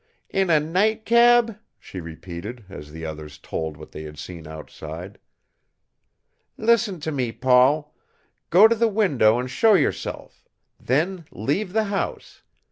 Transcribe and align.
"In 0.31 0.49
a 0.49 0.59
taxicab?" 0.59 1.59
she 1.77 1.99
repeated, 2.01 2.65
as 2.69 2.89
the 2.89 3.05
others 3.05 3.37
told 3.37 3.77
what 3.77 3.91
they 3.91 4.01
had 4.01 4.17
seen 4.17 4.47
outside. 4.47 5.19
"Listen 6.57 6.99
to 7.01 7.11
me, 7.11 7.31
Paul. 7.31 7.93
Go 8.49 8.67
to 8.67 8.73
the 8.73 8.87
window 8.87 9.37
and 9.37 9.47
show 9.47 9.75
yourself. 9.75 10.43
Then 10.79 11.25
leave 11.31 11.73
the 11.73 11.83
house. 11.93 12.41